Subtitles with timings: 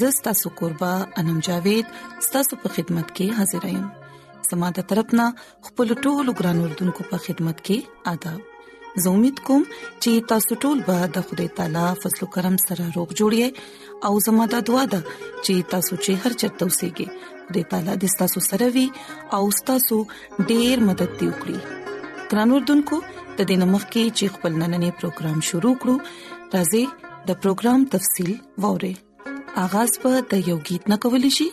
[0.00, 1.86] زستا سو قربا انم جاوید
[2.26, 3.86] ستاسو په خدمت کې حاضرایم
[4.52, 5.24] زماده ترپنه
[5.68, 11.08] خپل ټولو ګران وردونکو په خدمت کې آداب زه امید کوم چې تاسو ټول به
[11.16, 15.98] د خدای تعالی فضل او کرم سره روغ جوړی او زماده دعا ده چې تاسو
[16.04, 18.86] چې هر چاته اوسئ کې د تعالی د ستاسو سره وي
[19.40, 19.98] او تاسو
[20.52, 23.02] ډیر مدد دی وکړي ګران وردونکو
[23.42, 26.82] تدین مخ کې چې خپل نننې پروګرام شروع کړو راځي
[27.26, 28.30] د پروګرام تفصیل
[28.64, 28.94] ووري
[29.64, 31.48] آغاز په د یو गीत نه کول شي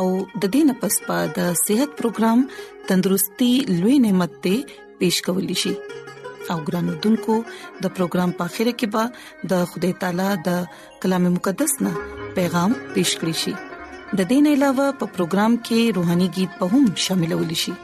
[0.00, 0.06] او
[0.42, 2.38] د دینه پس پا د صحت پروګرام
[2.90, 4.54] تندرستي لوي نعمت ته
[4.98, 5.74] پېښ کول شي
[6.54, 7.36] او ګرانو دنکو
[7.86, 9.04] د پروګرام په خیره کې به
[9.54, 10.62] د خدای تعالی د
[11.04, 11.92] کلام مقدس نه
[12.38, 13.54] پیغام پېښ کړی شي
[14.22, 17.74] د دین علاوه په پروګرام کې روهاني गीत به هم شاملول شي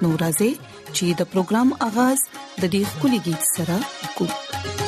[0.00, 0.52] نو راځي
[0.96, 4.85] چې د پروګرام اغاز د دې خولي गीत سره وکړو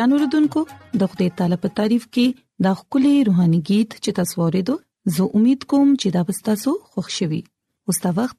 [0.00, 0.60] ګران اوردونکو
[1.00, 2.26] د خدای تعالی په تعریف کې
[2.66, 4.74] دا خولي روحاني गीत چې تاسو ورېدو
[5.16, 7.40] زه امید کوم چې دا به تاسو خوښ شي
[7.88, 8.38] اوس دا وخت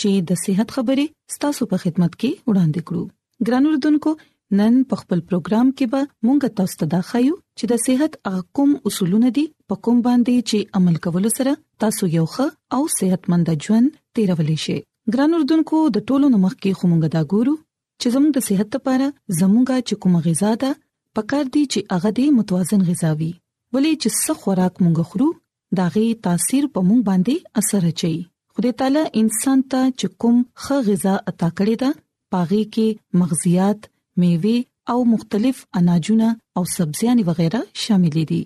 [0.00, 3.02] چې د صحت خبرې تاسو په خدمت کې وړاندې کړو
[3.50, 4.12] ګران اوردونکو
[4.60, 8.72] نن په خپل پروګرام کې به مونږ تاسو ته دا خایو چې د صحت احکام
[8.92, 12.48] اصولونه دي په کوم باندې چې عمل کول سره تاسو یو ښه
[12.78, 14.78] او صحتمند ژوند تیرولې شئ
[15.16, 19.10] ګران اردوونکو د ټولو نمخ کې خموږه دا ګورو چې زموږ د صحت لپاره
[19.42, 20.72] زموږه چې کوم غذا ده
[21.16, 23.30] پکار دی چې هغه دې متوازن غذا وي
[23.74, 25.28] ولې چې څه خوراک مونږ خورو
[25.80, 28.12] دا غي تاثیر په مونږ باندې اثر اچي
[28.56, 31.90] خدای تعالی انسان ته چې کوم ښه غذا عطا کړی دا
[32.36, 32.88] پاغي کې
[33.22, 33.80] مغزيات
[34.20, 34.56] میوه
[34.94, 38.42] او مختلف اناجونه او سبزيانې وغیرہ شامل دي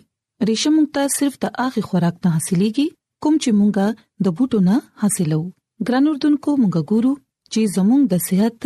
[0.49, 2.87] ریشم مونږ ته صرف د اخي خوراک نه حاصلېږي
[3.27, 3.87] کوم چې مونږه
[4.25, 5.41] د بوټو نه حاصلو
[5.87, 7.13] ګران اردوونکو مونږ ګورو
[7.53, 8.61] چې زموږ د صحت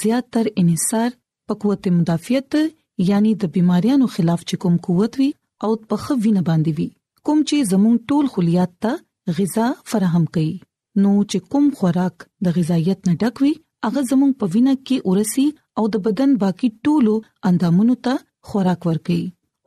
[0.00, 1.10] زیاتره انحصار
[1.50, 2.52] په قوت مدافعت
[2.98, 5.30] یعنی د بيماريانو خلاف چې کوم قوت وي
[5.66, 6.88] او په خوینه باندې وي
[7.28, 8.92] کوم چې زموږ ټول خلیات ته
[9.40, 10.56] غذا فراهم کړي
[11.04, 12.16] نو چې کوم خوراک
[12.48, 13.52] د غذایت نه ډک وي
[13.86, 15.46] هغه زموږ په وینه کې اورسي
[15.82, 17.14] او د بدن باقي ټولو
[17.52, 18.14] اندامونو ته
[18.52, 19.22] خوراک ورکړي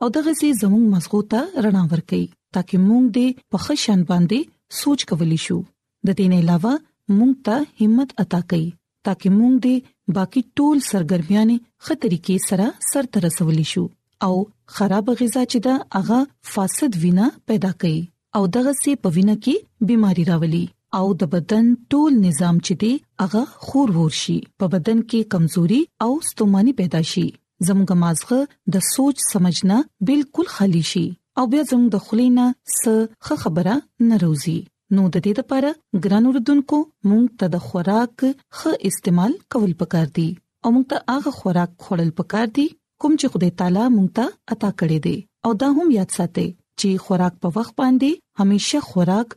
[0.06, 2.24] او دغه سي زموږ مزغو ته رڼا ورکړي
[2.56, 4.40] ترکه موږ دې په خشن باندې
[4.82, 6.74] سوچ کولی شو د دې نه علاوه
[7.16, 8.66] موږ ته همت عطا کړي
[9.06, 13.84] ترڅو موږ د باقی ټول سرګرمیانې خطرې کې سره سرته رسولې شو
[14.24, 14.34] او
[14.78, 16.18] خراب غذا چې دا هغه
[16.52, 18.00] فاسد وینا پیدا کوي
[18.38, 19.54] او دغه سي په وینا کې
[19.90, 20.64] بيماري راولي
[21.00, 21.64] او د بدن
[21.94, 22.92] ټول نظام چې دی
[23.22, 27.26] هغه خور ور شي په بدن کې کمزوري او ستوماني پیدا شي
[27.66, 28.40] زموږ مازغه
[28.76, 29.76] د سوچ سمجنا
[30.10, 31.06] بالکل خالی شي
[31.42, 32.46] او بیا زموږ د خلینا
[32.80, 33.74] څخه خبره
[34.10, 34.58] ناروزي
[34.96, 35.70] نو د دې لپاره
[36.04, 36.76] ګران اردوونکو
[37.08, 38.16] مونږ ته د خوراک
[38.60, 40.28] خه استعمال کول پکار دي
[40.62, 42.64] او مونږ ته هغه خوراک خوړل پکار دي
[43.04, 44.24] کوم چې خدای تعالی مونږ ته
[44.56, 45.16] عطا کړی دی
[45.48, 46.46] او دا هم یاد ساتئ
[46.78, 48.10] چې خوراک په وخت باندې
[48.44, 49.28] همیشه خوراک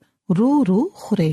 [0.42, 1.30] رو رو خوره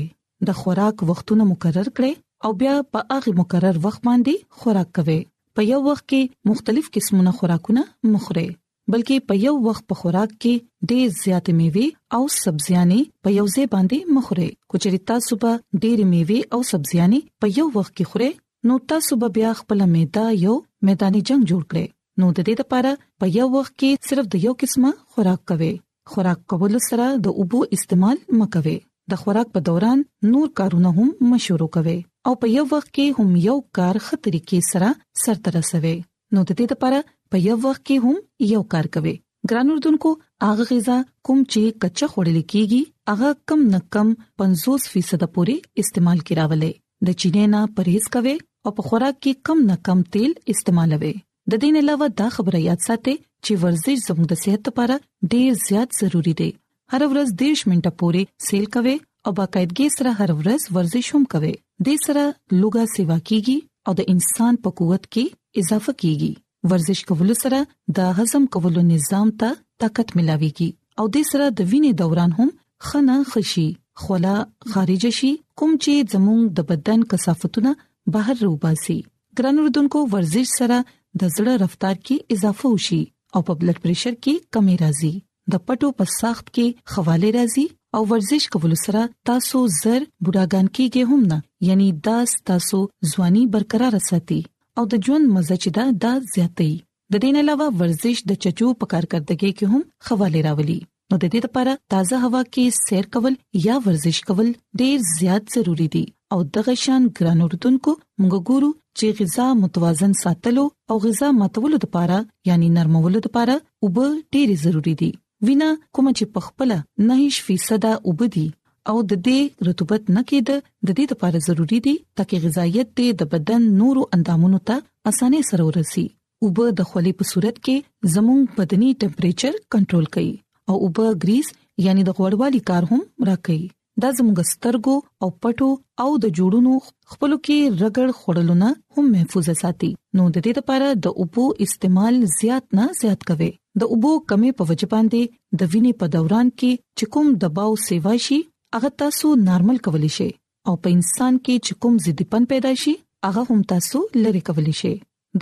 [0.51, 2.13] د خوراک وختونه مقرر کړئ
[2.47, 5.19] او بیا په هغه مقرر وخت باندې خوراک کوئ
[5.59, 7.81] په یو وخت کې مختلف قسمونه خوراکونه
[8.15, 8.45] مخره
[8.93, 10.53] بلکې په یو وخت په خوراک کې
[10.91, 11.87] ډېر زیات میوه
[12.19, 15.51] او سبزيانې په یو ځای باندې مخوري کچریتا صبح
[15.83, 18.31] ډېر میوه او سبزيانې په یو وخت کې خوري
[18.69, 20.55] نو تاسو به بیا خپل میدا یو
[20.89, 21.85] میداني جنگ جوړ کړئ
[22.19, 25.71] نو د دې لپاره په یو وخت کې صرف د یو قسمه خوراک کوي
[26.13, 28.77] خوراک کول سره د اوبو استعمال مکوي
[29.13, 29.97] د خوراک په دوران
[30.33, 31.97] نور کارونه هم مشورو کوي
[32.29, 34.89] او په یو وخت کې هم یو کار خطرې کې سره
[35.25, 35.97] سرتره سوي
[36.37, 36.99] نو د دې لپاره
[37.33, 38.17] په یو وخت کې هم
[38.53, 39.13] یو کار کوي
[39.51, 40.09] ګران اردوونکو
[40.47, 40.97] هغه غذا
[41.29, 44.07] کوم چې کچا خوړل کیږي هغه کم نه کم
[44.43, 46.71] 50% پوري استعمال کیراولې
[47.09, 48.35] د چینه نه پرهیز کوي
[48.65, 51.13] او په خوراک کې کم نه کم تیل استعمالوي
[51.51, 53.15] د دې علاوه دا خبره یاد ساتئ
[53.45, 54.99] چې ورزش زموږ د صحت لپاره
[55.35, 56.49] ډیر زیات ضروری دی
[56.95, 58.95] هر ورځ دیش منټه پوري سیل کوي
[59.25, 61.53] او باقاعدګي سره هر ورځ ورزش هم کوي
[61.89, 62.25] د سره
[62.61, 63.57] لوګا سیوا کیږي
[63.89, 65.29] او د انسان په قوت کې
[65.61, 66.31] اضافه کیږي
[66.71, 67.59] ورزش کول سره
[67.99, 69.55] د هضم کولو نظام ته
[69.85, 70.69] طاقت ملاويږي
[71.03, 72.49] او د سره د وینې دوران هم
[72.85, 73.67] خنه خشي
[74.01, 74.35] خوله
[74.75, 75.31] خارج شي
[75.61, 77.71] کوم چې زموږ د بدن کثافتونه
[78.17, 78.99] بهر روباسي
[79.39, 80.77] ګران وردونکو ورزش سره
[81.19, 83.01] د زړه رفتار کې اضافه وشي
[83.33, 85.11] او په بلډ پريشر کې کمی راځي
[85.53, 87.65] د پټو په ساخت کې خواله راځي
[87.97, 91.37] او ورزش کول سره تاسو زر بډاګان کېږئ هم نه
[91.67, 92.17] یعنی دا
[92.49, 92.79] تاسو
[93.13, 94.41] ځواني برقرار ساتي
[94.79, 96.71] او د ژوند مزه چې دا د زیاتې
[97.13, 100.77] د دې نه علاوه ورزش د چچو په کارکردګي کې هم خواله راولي
[101.09, 103.33] نو د دې لپاره تازه هوا کې سیر کول
[103.67, 104.49] یا ورزش کول
[104.81, 106.03] ډیر زیات ضروری دي
[106.35, 107.91] او دغه شان ګران اردوونکو
[108.21, 112.17] موږ ګورو چې غذا متوازن ساتلو او غذا ماتولو لپاره
[112.51, 115.11] یعنی نرمولو لپاره اوبه ډېری ضروری دي
[115.49, 116.77] وینا کوم چې پخپله
[117.11, 118.47] 90% اوبه دي
[118.91, 121.91] او د دې رطوبت نه کېد د دې لپاره ضروری دي
[122.21, 124.77] ترڅو غذایت دې د بدن نورو اندامونو ته
[125.11, 126.05] اسانه سره ورسي
[126.45, 130.33] اوبه د خولې په صورت کې زموږ بدني ټمپریچر کنټرول کوي
[130.71, 131.51] او اوبه ګریز
[131.87, 133.61] یعنی د غوړوالي کار هم راکوي
[134.05, 135.69] دا زموږ سترګو او پټو
[136.07, 136.73] او د جوړونو
[137.13, 142.79] خپل کې رګړ خړلونه هم محفوظ ساتي نو د دې لپاره د اوبو استعمال زیات
[142.81, 143.51] نه زیات کوي
[143.81, 148.15] د اوبو کمی په وجه باندې د وینې په دوران کې چې کوم دباو سیوا
[148.27, 148.39] شي
[148.75, 150.27] هغه تاسو نارمل کولی شي
[150.71, 152.91] او په انسان کې چې کوم ضدپن پیدا شي
[153.27, 154.91] هغه هم تاسو لری کولی شي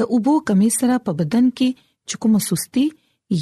[0.01, 1.69] د اوبو کمی سره په بدن کې
[2.09, 2.85] چې کوم سستی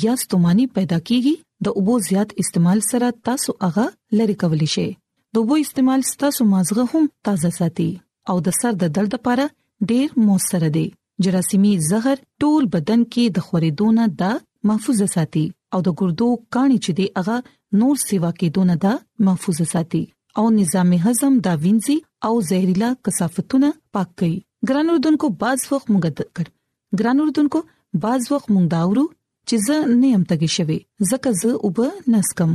[0.06, 1.34] یا ستوماني پیدا کیږي
[1.68, 3.86] د اوبو زیات استعمال سره تاسو هغه
[4.22, 7.88] لری کولی شي د اوبو استعمال ستاسو مازغه هم تازه ساتي
[8.34, 9.48] او د سر د درد لپاره
[9.92, 10.86] ډیر موثر دی
[11.28, 14.42] جراثیمي زهر ټول بدن کې د خورېدونه د
[14.72, 15.46] محفوظ ساتي
[15.76, 17.38] او د ګردو کانی چې دی هغه
[17.80, 18.92] نور سیوا کې دونه دا
[19.28, 20.02] محفوظ ساتي
[20.42, 21.98] او نظام هضم دا وینځي
[22.30, 24.36] او زهريلا کثافتونه پاک کوي
[24.70, 26.46] ګران اردوونکو بعض وخت مونږ کړ
[27.02, 27.60] ګران اردوونکو
[28.06, 29.04] بعض وخت مونږ داورو
[29.48, 30.78] چې زه نه يم تګي شوي
[31.12, 31.80] زکه زه وب
[32.16, 32.54] نسکم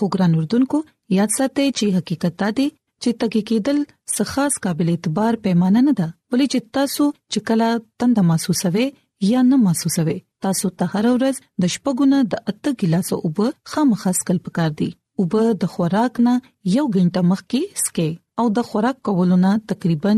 [0.00, 0.82] خو ګران اردوونکو
[1.18, 2.68] یاد ساتئ چې حقیقت دا دی
[3.02, 3.78] چې تګي کېدل
[4.16, 7.68] څه خاص قابل اعتبار پیمانه نه ده بلې چې تاسو چې کله
[8.04, 8.86] تند محسوسوي
[9.26, 14.38] یا نه محسوسوي تاسو ته هر ورځ د شپګونه د اته ګلاسو اوبه خامخاس کل
[14.48, 14.88] پکار دي
[15.22, 16.34] اوبه د خوراک نه
[16.76, 18.10] یو غنټه مخکې سکې
[18.44, 20.12] او د خوراک کولونه تقریبا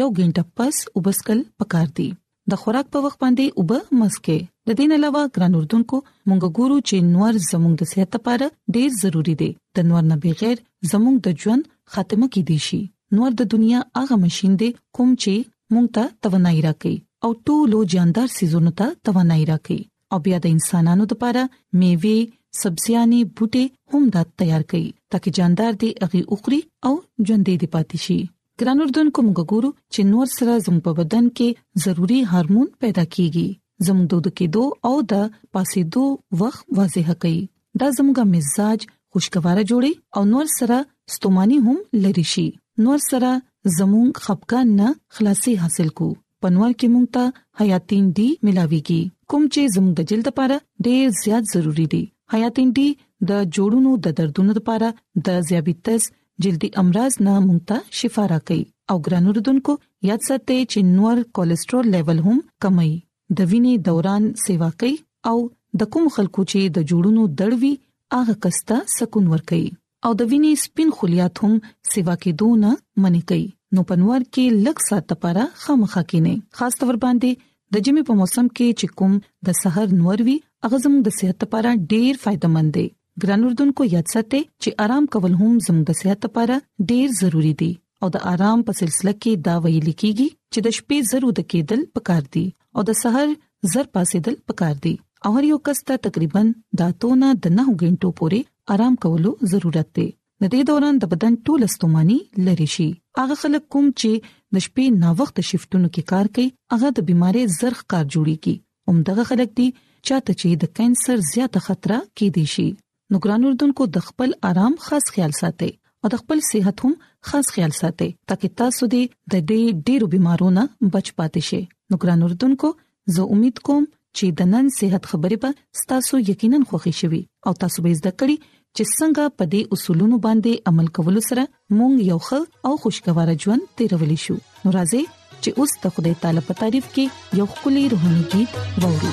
[0.00, 2.08] یو غنټه پس اوبسکل پکار دي
[2.54, 4.36] د خوراک په وخت باندې اوبه مسکه
[4.70, 5.96] د دین علاوه ګران اردوونکو
[6.28, 8.46] مونږ ګورو چې نور زموږ د صحت لپاره
[8.78, 10.56] ډیر ضروری دي د نور نه بغیر
[10.90, 12.80] زموږ د ژوند خاتمه کې دي شي
[13.20, 15.34] نور د دنیا هغه ماشين دي کوم چې
[15.72, 16.96] مونږ ته توانایي راکړي
[17.26, 19.80] او ټولو جاندار سيزونو ته توانایي راکړي
[20.14, 21.40] او بیا د انسانانو لپاره
[21.80, 22.16] میوه
[22.62, 23.62] سبزياني بوټي
[23.94, 26.58] هم دا تیار کړي ترڅو جاندار دي اغي اوخري
[26.90, 26.92] او
[27.26, 28.18] ژوندې دي پاتې شي
[28.62, 33.48] ګران اردن کوم ګورو چې نور سره زموږ په بدن کې ضروري هورمون پیدا کیږي
[33.86, 36.04] زموږ دود کې دو او د پاسې دو
[36.42, 37.40] وخت واضح کوي
[37.84, 38.80] دا زموږ مزاج
[39.12, 40.78] خوشګواره جوړي او نور سره
[41.16, 42.46] ستوماني هم لري شي
[42.86, 43.32] نور سره
[43.78, 46.08] زموږ خپګان نه خلاصي حاصل کو
[46.42, 47.24] پنوال کې مونږ ته
[47.64, 49.00] حیاتین ډي ملاويږي
[49.32, 50.56] کوم چې زموږ د جلد لپاره
[50.88, 52.86] ډېر زیات ضروری دي حیاتین ډي
[53.30, 54.88] د جوړونو د دردونو لپاره
[55.30, 56.02] د ذیابیطس
[56.46, 58.62] جلدی امراض نه مونږ ته شفا راکړي
[58.94, 59.72] او ګرانو ردوونکو
[60.10, 62.92] یاد ساتئ چې نور کولیسټرول لیول هم کموي
[63.36, 64.94] د وینې دوران سیوا کوي
[65.32, 65.36] او
[65.82, 67.74] د کوم خلکو چې د جوړونو دړوي
[68.18, 69.68] هغه کستا سکون ور کوي
[70.04, 71.52] او د وینې سپین خلیات هم
[71.94, 72.70] سیوا کې دونه
[73.06, 77.30] منی کوي نو پنور کې لږ سات لپاره خامخا کینې خاص تور باندې
[77.76, 79.12] د جمی په موسم کې چې کوم
[79.48, 82.84] د سحر نور وی هغه زموږ د صحت لپاره ډیر فائدمند دی
[83.22, 86.60] ګران اردوونکو یاد ساتئ چې آرام کول هم زموږ د صحت لپاره
[86.92, 87.70] ډیر ضروری دی
[88.04, 92.22] او د آرام په سلسله کې دا ویل کیږي چې د شپې ضرورت کېدل پکار
[92.36, 92.44] دي
[92.78, 93.34] او د سحر
[93.74, 94.94] زر پاسېدل پکار دي
[95.28, 96.40] او هر یو کس ته تقریبا
[96.82, 100.06] دا تونه د نه غنټو پورې آرام کولو ضرورت دی
[100.42, 102.18] د دې دوران د بدن ټول استوماني
[102.48, 102.88] لری شي
[103.22, 104.10] هغه خلک کوم چې
[104.54, 108.54] د شپې نا وخت شفتونو کې کار کوي هغه د بيمارۍ زرخ کار جوړي کی
[108.90, 109.68] همدغه خلک دي
[110.06, 112.66] چاته چې د کانسر زیاته خطر کې دي شي
[113.14, 115.70] نو ګران اردوونکو د خپل آرام خاص خیال ساتي
[116.02, 116.94] او د خپل صحت هم
[117.30, 122.26] خاص خیال ساتي ترڅو تاسو دې د دې ډیرو بيمارونو بچ پاتې شئ نو ګران
[122.28, 122.72] اردوونکو
[123.16, 127.86] زه امید کوم چې د نن صحت خبرې په تاسو یقینا خوښی شوي او تاسو
[127.88, 131.42] به زده کړی چې څنګه په دې اصولونو باندې عمل کول سره
[131.76, 135.02] مونږ یو خل او خوشگوار ژوند تیرولی شو نو راځي
[135.42, 137.04] چې اوس ته خدای تعالی په تعریف کې
[137.42, 138.50] یو خولي روحاني गीत
[138.84, 139.12] ووري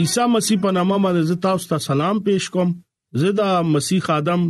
[0.00, 2.68] عیسی مسیح په نامه باندې تاسو ته سلام پېښ کوم
[3.22, 4.42] زه دا مسیح ادم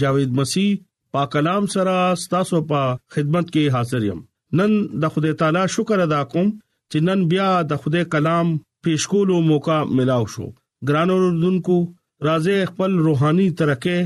[0.00, 0.70] جاوید مسیح
[1.16, 1.94] پاک کلام سره
[2.32, 2.80] تاسو په
[3.16, 4.22] خدمت کې حاضر یم
[4.62, 6.48] نن د خدای تعالی شکر ادا کوم
[6.90, 8.46] چې نن بیا د خدای کلام
[8.84, 10.48] پېښ کولو موقع ملاو شو
[10.90, 11.78] ګرانو رودونکو
[12.30, 13.96] راځي خپل روحاني ترقه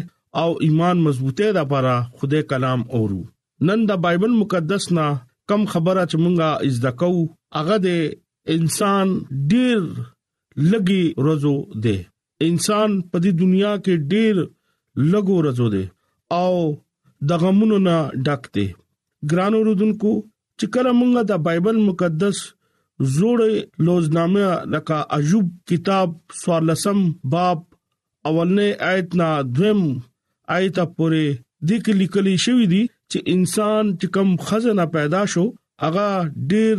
[0.45, 3.23] او ایمان مضبوطه ده لپاره خدای کلام اورو
[3.71, 5.09] نن د بایبل مقدس نا
[5.53, 7.13] کم خبره چې مونږه از دکو
[7.61, 9.19] هغه د انسان
[9.51, 9.85] ډیر
[10.71, 11.97] لګي رزو دی
[12.49, 14.37] انسان په دې دنیا کې ډېر
[15.13, 15.85] لګو رزو دی
[16.41, 16.53] او
[17.29, 18.67] د غمونو نه ډک دی
[19.31, 20.13] ګران اوردونکو
[20.59, 22.39] چې کله مونږه د بایبل مقدس
[23.15, 23.39] زوړ
[23.87, 26.09] لوزنامه لکه ایوب کتاب
[26.43, 26.99] سوالسم
[27.35, 27.59] باب
[28.29, 29.83] اولنې آیت نا دویم
[30.57, 31.25] آیت پورې
[31.69, 35.45] د لیکلي شوې دي چې انسان چې کم خزانه پیدا شو
[35.85, 36.09] هغه
[36.51, 36.77] ډېر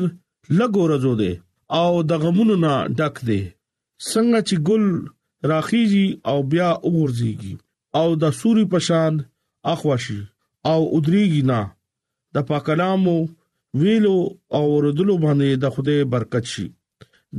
[0.59, 1.33] لګو رزو دی
[1.79, 3.41] او د غمونو نه ډک دی
[4.09, 4.85] څنګه چې ګل
[5.51, 7.53] راخیږي او بیا وګرځيږي
[7.99, 9.13] او د سوري پشان
[9.73, 10.21] اخواشي
[10.71, 11.59] او ادريږي نه
[12.35, 13.17] د پاکلامو
[13.81, 14.19] ویلو
[14.55, 16.67] او وردلو باندې د خوده برکت شي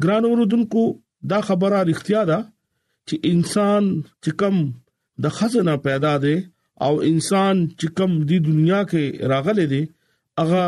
[0.03, 0.83] ګران وردونکو
[1.31, 2.38] دا خبره اړتیا ده
[3.07, 3.83] چې انسان
[4.22, 4.57] چې کم
[5.22, 6.37] د خزانه پیدا ده
[6.87, 9.83] او انسان چې کم د دنیا کې راغله دي
[10.42, 10.64] اغه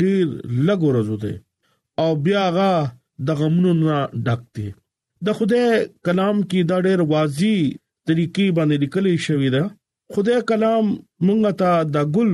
[0.00, 0.24] ډیر
[0.66, 1.34] لګو رزو ده
[2.02, 2.70] او بیا هغه
[3.26, 4.68] د غمونو نه ډکته
[5.26, 5.66] د خدای
[6.06, 7.56] کلام کې دا ډېر واضی
[8.08, 9.62] طریقې باندې لیکل شوی دا
[10.14, 10.84] خدای کلام
[11.26, 12.30] مونږ ته د ګل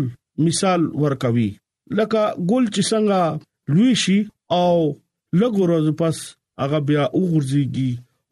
[0.47, 1.51] مثال ورکوي
[1.99, 3.21] لکه ګل چې څنګه
[3.77, 4.19] لوی شي
[4.61, 4.75] او
[5.41, 6.17] لګو ورځ پس
[6.63, 7.91] هغه بیا وګرځيږي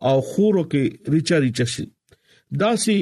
[0.08, 0.82] او خورو کې
[1.14, 1.84] ریچا ریچا شي
[2.62, 2.98] دا سي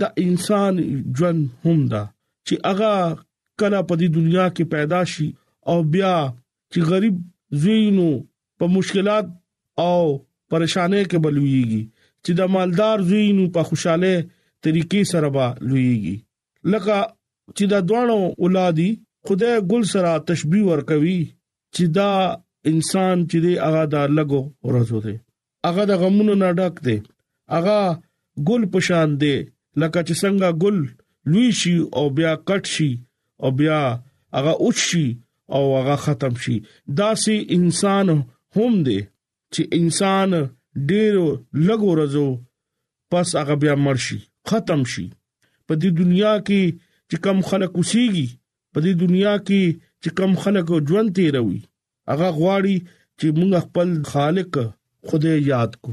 [0.00, 0.72] د انسان
[1.16, 2.02] ژوند هم دا
[2.46, 2.92] چې هغه
[3.60, 5.28] کله په دې دنیا کې پیدا شي
[5.70, 6.16] او بیا
[6.72, 7.16] چې غریب
[7.62, 8.10] زوینو
[8.60, 9.26] په مشکلات
[9.86, 10.02] او
[10.52, 11.82] پریشانې کې بلويږي
[12.24, 14.12] چې د مالدار زوی نو په خوشاله
[14.64, 16.16] طریقې سره با لويږي
[16.74, 16.96] لکه
[17.56, 18.88] چې د دوانو اولادي
[19.28, 21.18] خدای ګل سره تشبيه ور کوي
[21.74, 22.10] چې دا
[22.70, 25.16] انسان چې دی هغه دا لګو ورځو دی
[25.68, 26.96] هغه د غمونو نه ډک دی
[27.54, 27.80] هغه
[28.50, 29.34] ګل پشان دی
[29.80, 30.76] لکه چې څنګه ګل
[31.32, 32.90] لوي شي او بیا کټ شي
[33.42, 33.80] او بیا
[34.36, 35.06] هغه اوچ شي
[35.54, 36.56] او هغه ختم شي
[37.00, 38.06] دا سي انسان
[38.56, 39.00] هم دی
[39.54, 40.30] چې انسان
[40.88, 41.26] ډیرو
[41.68, 42.26] لګو رزو
[43.10, 45.06] پس هغه بیا مرشي ختم شي
[45.66, 46.62] په دې دنیا کې
[47.08, 48.28] چې کم خلک وسیږي
[48.72, 49.62] په دې دنیا کې
[50.02, 51.60] چې کم خلک ژوند تیروي
[52.10, 52.76] هغه غواړي
[53.18, 54.52] چې موږ خپل خالق
[55.08, 55.90] خدای یاد کو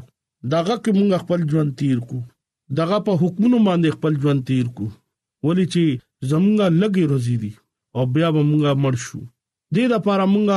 [0.52, 2.18] داغه کې موږ خپل ژوند تیر کو
[2.78, 4.86] داغه په حکمونو باندې خپل ژوند تیر کو
[5.48, 5.84] ولې چې
[6.30, 7.52] زمونږه لګي روزي دي
[7.96, 9.20] او بیا به موږ مرشو
[9.76, 10.48] دې لپاره موږ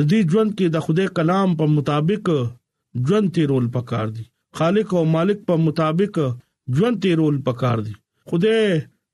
[0.10, 2.24] دې ژوند کې د خدای کلام په مطابق
[3.06, 4.24] ژوند تیرول پکار دي
[4.58, 6.14] خالق او مالک په مطابق
[6.76, 7.94] ژوند تیرول پکار دي
[8.30, 8.60] خدای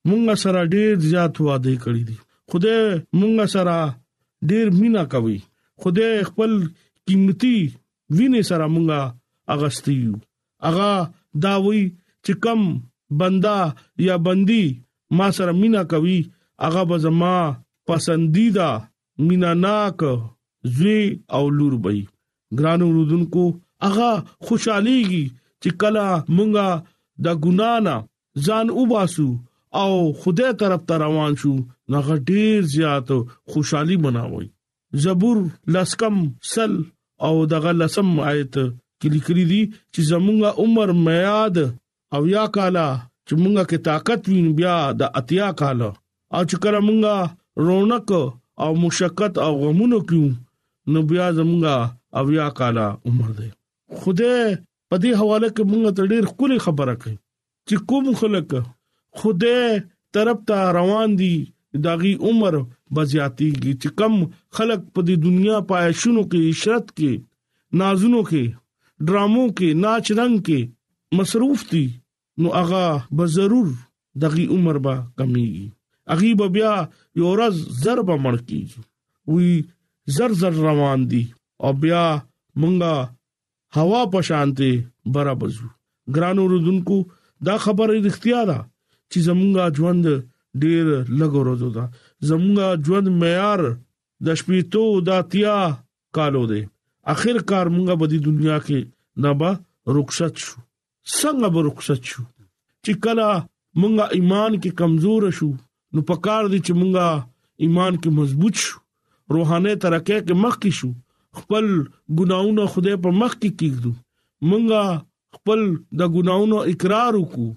[0.09, 2.17] مونږ سره ډیر زیات وعده کړی دي
[2.51, 2.83] خدای
[3.19, 3.77] مونږ سره
[4.51, 5.39] ډیر مینا کوي
[5.83, 6.51] خدای خپل
[7.07, 7.57] قیمتي
[8.17, 9.01] وینې سره مونږه
[9.55, 10.15] اغستې یو
[10.69, 10.93] اغا
[11.47, 11.81] دا وی
[12.25, 12.61] چې کم
[13.23, 13.59] بندا
[14.09, 14.65] یا بندي
[15.17, 16.19] ما سره مینا کوي
[16.67, 17.35] اغا به زما
[17.89, 18.71] پسندیدہ
[19.27, 20.01] میناناک
[20.73, 20.99] زوی
[21.37, 21.99] او لور وي
[22.59, 23.45] ګرانو رودونکو
[23.89, 24.11] اغا
[24.45, 25.25] خوشاليږي
[25.63, 26.05] چې کله
[26.37, 26.67] مونږه
[27.25, 27.95] د ګنا نه
[28.45, 29.29] ځان وباسو
[29.83, 31.55] او خدای طرف ته روان شو
[31.93, 33.09] نغه ډیر زیات
[33.51, 34.47] خوشحالي مناوي
[35.03, 35.37] زبور
[35.73, 36.15] لسکم
[36.53, 36.73] سل
[37.27, 38.55] او دغه لسم آیت
[39.01, 41.57] کلی کلی دي چې زمونږه عمر میاد
[42.15, 42.87] او یا کالا
[43.27, 45.91] چې مونږه کې طاقت وین بیا د اتیا کالا
[46.35, 47.17] او چې کله مونږه
[47.67, 48.11] رونق
[48.65, 50.27] او مشقت او غمونو کیو
[50.93, 51.75] نو بیا زمونږه
[52.19, 53.49] اویا کاله عمر ده
[53.99, 54.33] خوده
[54.89, 57.17] په دې حواله کې مونږ ته ډېر خولي خبره کوي
[57.69, 58.49] چې کوم خلک
[59.19, 59.59] خوده
[60.15, 61.35] طرف ته روان دي
[61.85, 62.55] داغي عمر
[62.95, 64.13] بزیاتی کی چې کم
[64.57, 67.13] خلک په دې دنیا پایښونو کې عشرت کې
[67.81, 68.45] نازونو کې
[69.07, 70.61] ډرامو کې ناچ رنگ کې
[71.19, 71.87] مصروف دي
[72.41, 72.85] نو هغه
[73.17, 73.69] به ضرور
[74.23, 75.67] دغه عمر به کمیږي
[76.13, 76.73] هغه بیا
[77.21, 78.79] یو ورځ ضرب مړ کیږي
[79.33, 79.53] وی
[80.15, 81.23] زر زر روان دي
[81.65, 82.05] او بیا
[82.61, 82.93] مونږه
[83.77, 84.73] هوا په شانتي
[85.15, 85.69] برابرو
[86.15, 86.99] ګرانو رودونکو
[87.47, 88.59] دا خبره اختیار ده
[89.11, 90.05] چې زمونږه ژوند
[90.63, 90.87] ډیر
[91.21, 91.85] لګو روزو ده
[92.29, 93.61] زمونږه ژوند معیار
[94.25, 95.57] د شپېتو د اتیا
[96.17, 96.63] کالو دی
[97.13, 98.79] اخر کار مونږه بدی دنیا کې
[99.23, 99.51] نبا
[99.97, 100.59] رخصت شو
[101.19, 102.23] څنګه به رخصت شو
[102.85, 103.27] چې کله
[103.81, 105.51] مونږه ایمان کې کمزور شو
[105.95, 107.09] نو پکار دي چې مونږه
[107.65, 108.77] ایمان کې مضبوط شو
[109.33, 110.91] روحاني ترقه کې مخ کې شو
[111.41, 111.67] خپل
[112.19, 113.93] ګناونه خدای په مخ کې کېږو
[114.49, 114.83] مونږه
[115.37, 115.61] خپل
[116.03, 117.49] د ګناونو اقرار وکړو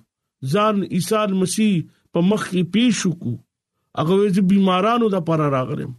[0.53, 1.73] ځان عیسی مسیح
[2.13, 3.35] په مخ کې پیښ وکړو
[3.99, 5.91] هغه وې بیمارانو د پر راغلم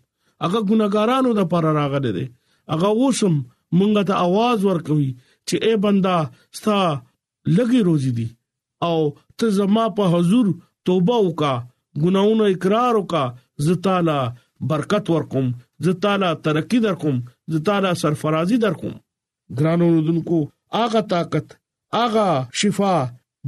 [0.43, 2.27] هغه ګناګارانو د پر راغله دي
[2.73, 3.35] هغه اوسم
[3.79, 5.11] مونږ ته आवाज ورکوي
[5.49, 6.17] چې اے بندا
[6.61, 6.79] ستا
[7.57, 8.29] لګي روزي دي
[8.87, 8.97] او
[9.41, 10.47] ته زما په حضور
[10.91, 11.55] توبه وکا
[12.05, 13.25] ګناونو اقرار وکا
[13.67, 14.19] زتاله
[14.61, 17.19] برکت ورکوم زه تعالی ترقی درکوم
[17.53, 18.95] زه تعالی سرفرازي درکوم
[19.59, 20.39] ګرانو رودونکو
[20.83, 21.49] اغه طاقت
[22.05, 22.97] اغه شفا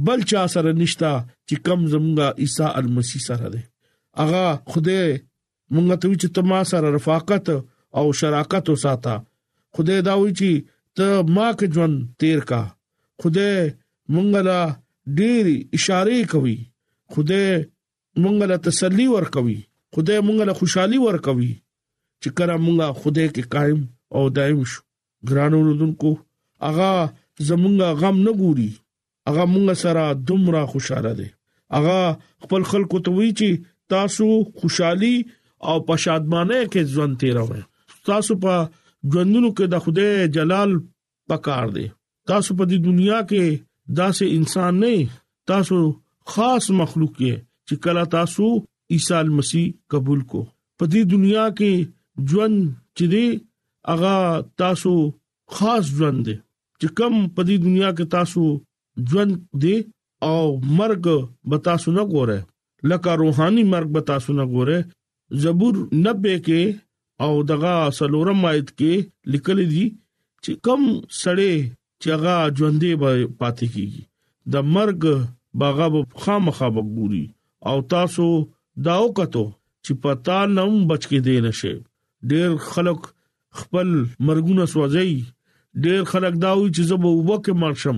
[0.05, 1.13] بل چا سره نشتا
[1.47, 3.61] چې کم زمونږه عیسی المسی سره ده
[4.23, 5.07] اغه خدای
[5.73, 7.45] مونږ ته چې تما سره رفاقت
[7.97, 9.15] او شراکت وساته
[9.77, 10.51] خدای دا وی چې
[10.95, 12.61] ته ما کې ژوند تیر کا
[13.23, 13.57] خدای
[14.13, 14.59] مونږ لا
[15.17, 16.57] ډېری اشاره کوي
[17.13, 17.45] خدای
[18.21, 19.59] مونږ لا تسلی ور کوي
[19.95, 21.49] خدای مونږ له خوشحالي ورکوي
[22.21, 23.79] چې کله مونږه خدای کې قائم
[24.15, 24.81] او دائم شو
[25.31, 26.11] ګرانو لونکو
[26.69, 26.91] اغا
[27.47, 28.69] زمونږه غم نه ګوري
[29.31, 31.27] اغا مونږ سره دومره خوشاله دي
[31.79, 31.99] اغا
[32.45, 33.49] خپل خلکو ته وی چې
[33.95, 34.27] تاسو
[34.61, 35.15] خوشحالي
[35.67, 37.61] او پښادمانه کې ژوند تیروي
[38.11, 38.55] تاسو په
[39.11, 40.71] ژوندونو کې د خدای جلال
[41.31, 41.87] پکار دي
[42.31, 43.45] تاسو په دې دنیا کې
[43.99, 44.93] داسې انسان نه
[45.49, 45.79] تاسو
[46.33, 47.35] خاص مخلوق یې
[47.67, 48.45] چې کله تاسو
[48.93, 50.41] عیسی مسیح قبول کو
[50.79, 51.73] په دې دنیا کې
[52.29, 52.57] ژوند
[52.95, 53.25] چې دی
[53.93, 54.15] اغا
[54.61, 54.93] تاسو
[55.57, 56.35] خاص ژوند دی
[56.79, 58.43] چې کم په دې دنیا کې تاسو
[59.09, 59.75] ژوند دی
[60.29, 60.39] او
[60.77, 61.05] مرګ
[61.49, 62.39] به تاسو نه ګوره
[62.91, 64.79] لکه روحاني مرګ به تاسو نه ګوره
[65.43, 65.75] زبور
[66.05, 66.61] 90 کې
[67.27, 68.93] او دغه سلورم آیت کې
[69.35, 69.83] لیکل دي
[70.43, 70.81] چې کم
[71.21, 71.53] سړې
[72.01, 74.01] چېغه ژوندې به پاتې کیږي
[74.51, 75.01] د مرګ
[75.59, 75.87] باغه
[76.25, 77.23] خامخا وګوري
[77.71, 78.27] او تاسو
[78.85, 79.49] داو کتو
[79.85, 81.73] چې پتا نم بچ کې دی نشي
[82.31, 83.01] ډېر خلک
[83.59, 83.87] خپل
[84.27, 85.11] مرګونه سوځي
[85.85, 87.97] ډېر خلک داوي چې زب وبکه مرشم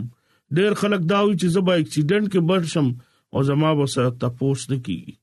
[0.57, 2.87] ډېر خلک داوي چې زب اکسیډنٹ کې مرشم
[3.33, 5.13] او زما به سره تپوس نه کیږي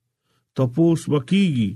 [0.56, 1.70] تپوس وکیږي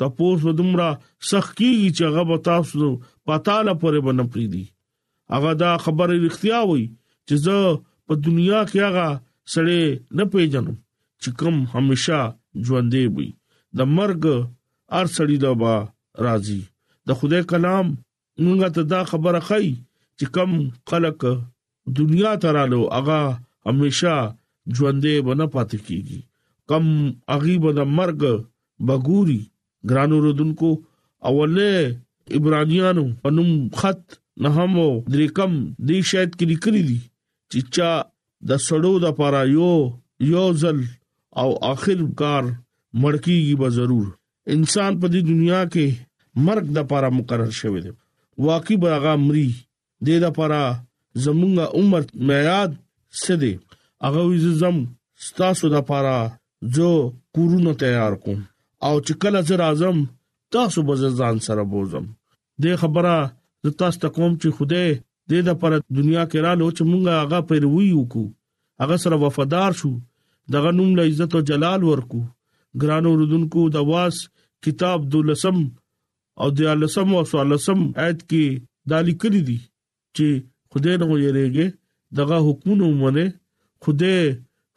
[0.00, 0.90] تپوس ودمرا
[1.30, 2.88] سخ کیږي چې هغه به تاسو
[3.30, 4.64] پتا نه پره بنه پریدي
[5.36, 6.84] هغه دا خبره اختیا وي
[7.28, 7.58] چې زه
[8.06, 9.08] په دنیا کې هغه
[9.52, 9.84] سړی
[10.20, 10.74] نه پیژنم
[11.22, 12.20] چې کوم همیشه
[12.64, 13.28] ژوندې وي
[13.76, 14.22] د مرګ
[14.98, 15.74] ار سړی دا با
[16.26, 16.62] راضي
[17.06, 17.86] د خدای کلام
[18.44, 19.68] موږ ته دا خبره خي
[20.18, 20.50] چې کم
[20.90, 21.20] خلق
[21.98, 23.22] دنیا ترالو اغا
[23.66, 24.14] همیشا
[24.76, 26.20] ژوندې بنه پاتې کیږي
[26.70, 26.84] کم
[27.34, 28.20] اغي به د مرګ
[28.86, 29.42] بغوري
[29.90, 30.70] ګرانو رودونکو
[31.28, 31.74] اوله
[32.36, 34.02] عبرانیانو پنوم خط
[34.42, 35.52] نه همو درې کم
[35.88, 37.00] دې شاید کې لیکلي دي
[37.50, 37.90] چې چا
[38.48, 39.72] د سړو د پاره یو
[40.34, 40.78] یو ځل
[41.42, 42.44] او اخر کار
[43.02, 44.06] مړکیږي به ضرور
[44.54, 45.86] انسان په دې دنیا کې
[46.46, 47.92] مرګ د لپاره مقرر شوی دی
[48.46, 49.48] واقعي به هغه مري
[50.06, 50.60] د لپاره
[51.24, 52.70] زمونږه عمر میعاد
[53.24, 53.52] سده
[54.06, 54.22] هغه
[54.60, 54.76] زم
[55.26, 56.16] ستاسو د لپاره
[56.74, 56.88] جو
[57.34, 58.38] کورونه تیار کوم
[58.86, 59.96] او چې کله زر اعظم
[60.54, 62.04] تاسو به ځان سره بوزم
[62.62, 63.14] د خبره
[63.64, 64.84] د تاسو ته کوم چې خوده
[65.30, 68.26] د لپاره دنیا کې رالو چې مونږه هغه پیروي وکړو
[68.82, 69.90] هغه سره وفادار شو
[70.52, 72.20] دغه نوم له عزت او جلال ورکو
[72.82, 74.16] ګرانو رودونکو د واس
[74.64, 75.58] کتاب دولسم
[76.40, 78.44] او د لسم او سوالسم آیت کې
[78.90, 79.58] دالی کړی دي
[80.16, 80.26] چې
[80.72, 81.66] خدای نه ویریږي
[82.18, 83.26] دغه حکمونه مونږه
[83.84, 84.18] خدای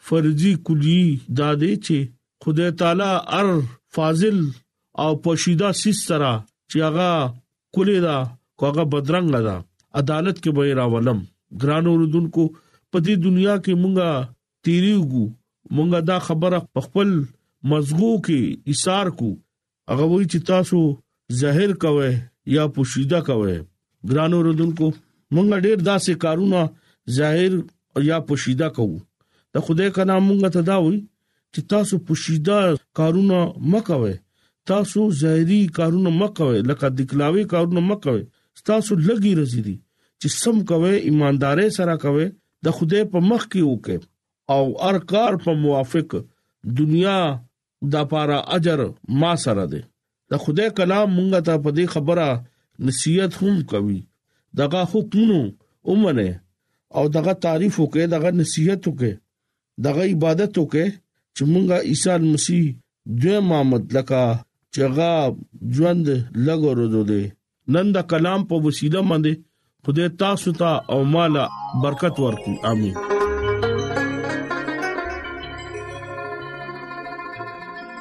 [0.07, 0.99] فرضي کلی
[1.39, 1.97] دادې چې
[2.45, 3.47] خدای تعالی ار
[3.97, 4.37] فاضل
[5.03, 6.31] او پوشیدا سیس سره
[6.69, 7.09] چې هغه
[7.75, 8.15] کلی دا
[8.59, 9.57] کوګه بدرنګ دا
[10.01, 11.19] عدالت کې به راولم
[11.63, 12.43] ګرانو رودونکو
[12.91, 14.11] په دې دنیا کې مونږه
[14.65, 15.25] تیریږو
[15.75, 17.09] مونږه دا خبره په خپل
[17.71, 19.29] مزغو کې ایثار کو
[19.89, 20.79] هغه وی چې تاسو
[21.41, 22.11] ظاهر کوي
[22.55, 23.57] یا پوشیده کوي
[24.09, 24.87] ګرانو رودونکو
[25.33, 26.59] مونږ ډیر داسې کارونه
[27.17, 27.51] ظاهر
[28.09, 28.97] یا پوشیده کوو
[29.53, 30.97] ته خدای کنا مونږ ته دا وی
[31.53, 32.59] چې تاسو پوشیده
[32.99, 33.37] کارونه
[33.75, 34.15] مکوي
[34.71, 38.23] تاسو ظاهري کارونه مکوي لکه دکلاوي کارونه مکوي
[38.69, 39.75] تاسو لګي رزيدي
[40.19, 42.25] چې سم کوي ایمانداري سره کوي
[42.67, 43.97] د خدای په مخ کې وکي
[44.53, 46.09] او هر کار په موافق
[46.81, 47.17] دنیا
[47.95, 48.79] د پاره اجر
[49.23, 49.81] ما سره ده
[50.33, 52.29] د خدای کلام مونږ ته په دې خبره
[52.89, 53.97] نصیحت هم کوي
[54.61, 55.41] دغه حکمونو
[55.89, 56.29] اومنه
[56.99, 59.11] او دغه تعریف وکي دغه نصیحت وکي
[59.87, 60.85] دغه عبادت وکي
[61.35, 62.63] چې مونږه عیسی مسیح
[63.25, 64.21] دوه محمد لکه
[64.77, 65.11] چغا
[65.77, 66.07] ژوند
[66.47, 67.21] لګورو دوی
[67.77, 69.33] نن د کلام په وسیله باندې
[69.85, 71.45] خدای تاسو ته او مالا
[71.85, 73.15] برکت ورکړي امين